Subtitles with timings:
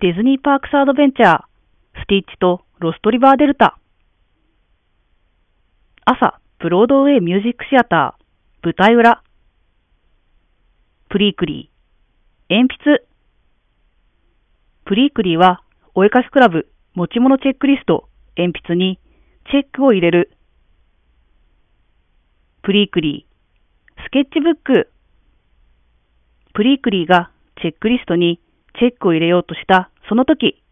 [0.00, 1.42] ディズニーパークスアドベンチャー、
[2.02, 3.78] スティッチとロストリバーデルタ。
[6.06, 9.22] 朝、ブロードウェイミュージックシアター、舞台裏。
[11.10, 13.04] プリークリー、鉛筆。
[14.86, 15.62] プリークリーは、
[15.94, 18.08] お絵かしクラブ、持ち物チェックリスト、
[18.38, 18.98] 鉛筆に、
[19.50, 20.30] チェックを入れる。
[22.62, 24.90] プリークリー、スケッチブック。
[26.54, 27.30] プリークリーが
[27.60, 28.40] チェックリストに
[28.78, 30.62] チェックを入れようとしたその時、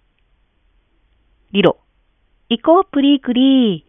[1.52, 1.78] リロ、
[2.50, 3.88] 行こうプリークリー。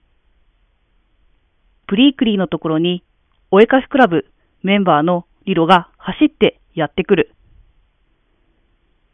[1.88, 3.04] プリークリーのところに、
[3.52, 4.26] お絵かしクラブ
[4.64, 7.36] メンバーのリロが走ってやってくる。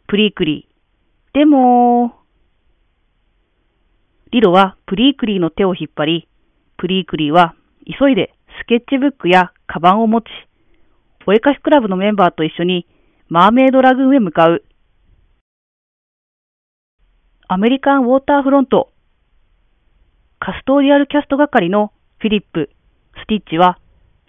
[0.07, 1.33] プリークリー。
[1.37, 2.15] でも、
[4.31, 6.27] リロはプリークリーの手を引っ張り、
[6.77, 7.55] プリークリーは
[7.99, 10.25] 急いでスケッチブックやカバンを持ち、
[11.25, 12.85] お絵かしクラブのメンバーと一緒に
[13.27, 14.63] マーメイドラグーンへ向かう。
[17.47, 18.89] アメリカンウォーターフロント。
[20.39, 22.71] カストーリアルキャスト係のフィリップ、
[23.21, 23.77] スティッチは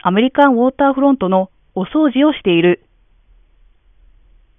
[0.02, 2.84] アメリカンウォーターフロントのお掃除をしている。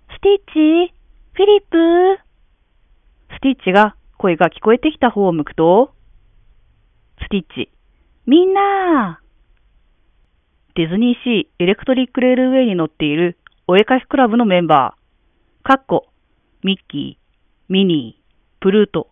[0.10, 0.94] スティッチ、
[1.34, 2.20] フィリップ。
[3.36, 5.94] スティッチが声が聞こえてきた方を向くと、
[7.22, 7.72] スティッチ、
[8.26, 9.22] みんな
[10.76, 16.08] ディズニーシーエレクトリックレールウェイに乗っているお絵かしクラブのメンバー、カッコ、
[16.64, 17.28] ミッキー、
[17.72, 18.17] ミニー、
[18.60, 19.12] プルート、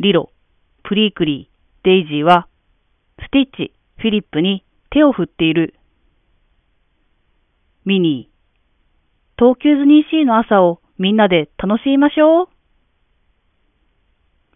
[0.00, 0.30] リロ、
[0.82, 2.46] プリークリー、デイジーは、
[3.18, 5.74] スティッチ、フィリップに手を振っている。
[7.86, 12.48] ミニー、東京ディズニーシーの朝をみんなで楽しみましょう。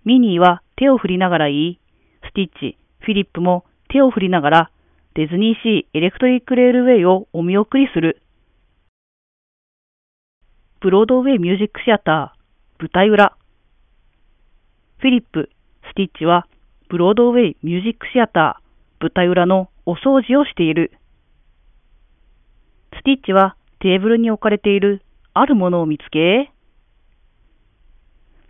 [0.05, 1.81] ミニーは手を振りながら言い、
[2.29, 4.71] スティッチ、フィリップも手を振りながら
[5.15, 8.21] ディズニーシーエレクトリックレールウェイをお見送りする。
[10.81, 13.35] ブロードウェイミュージックシアター、舞台裏。
[15.07, 15.51] フィリップ、
[15.89, 16.49] スティッチは、
[16.89, 20.91] ブロードウェイミュージックシアター、舞台裏のお掃除をしている。
[22.93, 26.51] スティッチはテーブルに置かれているあるものを見つけ、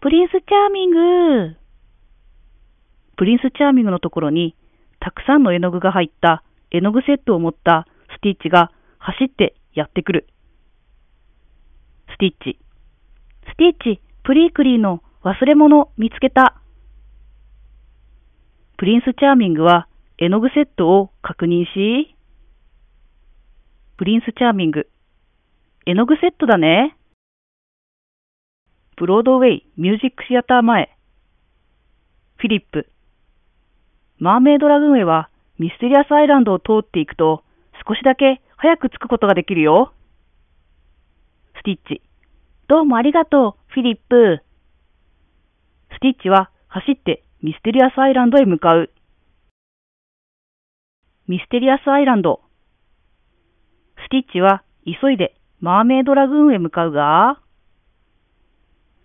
[0.00, 1.56] プリンスチャーミング
[3.19, 4.56] プリンスチャーミングのところに、
[4.98, 7.86] たくさんの絵の具が入った絵の具セットを持った
[8.16, 10.26] スティッチが走ってやってくる。
[12.14, 12.59] スティッチ。
[13.44, 16.54] スティッチ、プリークリーの忘れ物見つけた。
[18.76, 19.88] プリンスチャーミングは
[20.19, 22.14] 絵の具セットを確認し、
[23.97, 24.88] プリンスチャーミング。
[25.84, 26.97] 絵の具セットだね。
[28.97, 30.97] ブロードウェイミュージックシアター前。
[32.36, 32.88] フィリップ。
[34.20, 35.28] マーメイドラグーンへは
[35.59, 37.42] ミステリアスアイランドを通っていくと
[37.84, 39.92] 少しだけ早く着くことができるよ。
[41.56, 42.00] スティッチ。
[42.69, 44.45] どうもありがとう、フィリップ。
[45.96, 48.90] スティッチは走ってミステリアスアイランドへ向かう。
[51.26, 52.42] ミステリアスアイランド。
[54.06, 57.40] スティッチは急いでマーメイドラグーンへ向かうが、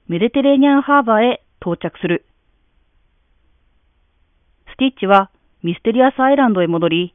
[0.08, 2.26] メディテレーニャンハーバーへ到着する。
[4.74, 5.32] スティッチは
[5.64, 7.14] ミステリアスアイランドへ戻り、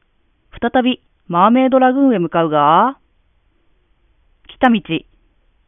[0.59, 2.97] 再びマーメイドラグーンへ向かうが、
[4.47, 4.81] 来た道、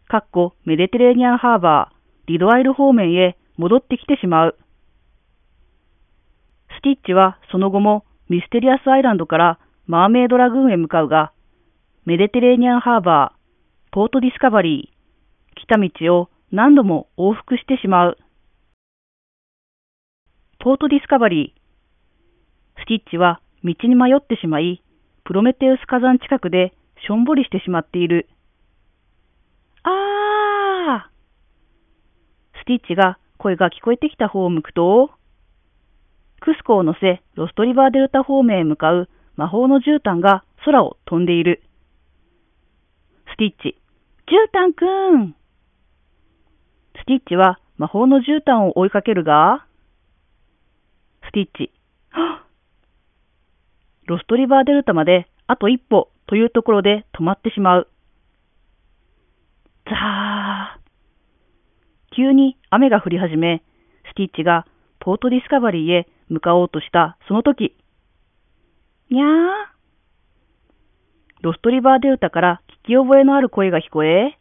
[0.08, 4.58] かっこメディテレーニャンハーバー、リドアイル方面へ戻ってきてしまう。
[6.78, 11.34] スティッチはその後もミステリアスアイランドからマーメイドラグーンへ向かうが、
[12.06, 18.18] メディテレーニャンハーバー、ポートディスカバリー、来た道を何度も往復してしまう。
[20.59, 22.81] ポートディスカバリー。
[22.81, 24.81] スティッチは道に迷ってしまい、
[25.25, 26.74] プロメテウス火山近くで
[27.06, 28.30] しょんぼりしてしまっている。
[29.84, 35.12] あースティッチが声が聞こえてきた方を向くと、
[36.42, 41.64] クスコを乗せ、ロストリバーデルタ方面へ向かう魔法の絨毯が空を飛んでいる。
[43.34, 43.82] スティッチ、
[44.28, 45.36] 絨毯くん
[47.02, 49.66] スティッチは魔法の絨毯を追いかけるが、
[51.24, 51.72] スティッチ、
[54.06, 57.88] ロストリバーデルタまであと一歩というところで止まってしまう。
[59.86, 60.29] ザー。
[62.16, 63.64] 急に雨が降り始め、
[64.12, 64.66] スティッチが
[65.00, 67.76] ポートディスカバリーへ向かおうとしたその時、
[69.10, 69.28] にゃー。
[71.42, 74.38] ロストリバーデルタから聞き覚えのある声が聞こえ、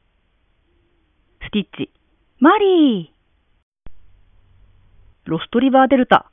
[1.43, 1.93] スティッチ、
[2.41, 3.19] マリー
[5.25, 6.31] ロストリバーデルタ。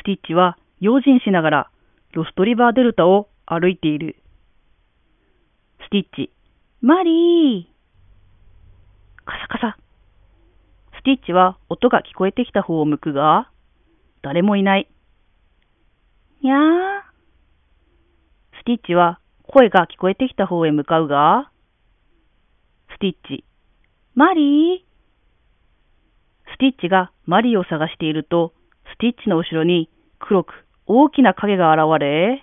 [0.00, 1.70] スティッチは用心しながら
[2.12, 4.16] ロストリバーデルタを歩いている。
[5.84, 6.30] スティッチ、
[6.80, 7.69] マリー
[9.30, 9.76] カサカサ。
[10.98, 13.48] スティッチは音が聞こえてきた方を向くが、
[14.22, 14.88] 誰もいない。
[16.42, 16.58] にゃー。
[18.60, 21.50] スティッチは声が聞こえてきた方へ向かうが、
[22.94, 23.44] スティッチ、
[24.14, 24.90] マリー
[26.52, 28.52] スティッチがマリーを探していると、
[28.94, 29.88] スティッチの後ろに
[30.18, 30.52] 黒く
[30.86, 32.42] 大きな影が現れ、